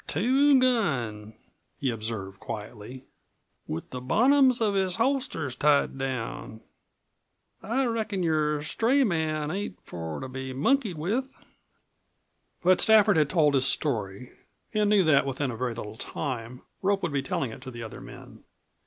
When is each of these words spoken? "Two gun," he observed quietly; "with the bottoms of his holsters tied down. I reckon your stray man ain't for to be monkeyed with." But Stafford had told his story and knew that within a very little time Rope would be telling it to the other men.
"Two 0.07 0.59
gun," 0.59 1.35
he 1.77 1.91
observed 1.91 2.39
quietly; 2.39 3.05
"with 3.67 3.91
the 3.91 4.01
bottoms 4.01 4.59
of 4.59 4.73
his 4.73 4.95
holsters 4.95 5.53
tied 5.55 5.95
down. 5.95 6.61
I 7.61 7.85
reckon 7.85 8.23
your 8.23 8.63
stray 8.63 9.03
man 9.03 9.51
ain't 9.51 9.79
for 9.83 10.19
to 10.19 10.27
be 10.27 10.53
monkeyed 10.53 10.97
with." 10.97 11.45
But 12.63 12.81
Stafford 12.81 13.17
had 13.17 13.29
told 13.29 13.53
his 13.53 13.67
story 13.67 14.31
and 14.73 14.89
knew 14.89 15.03
that 15.03 15.23
within 15.27 15.51
a 15.51 15.55
very 15.55 15.75
little 15.75 15.97
time 15.97 16.63
Rope 16.81 17.03
would 17.03 17.13
be 17.13 17.21
telling 17.21 17.51
it 17.51 17.61
to 17.61 17.69
the 17.69 17.83
other 17.83 18.01
men. 18.01 18.43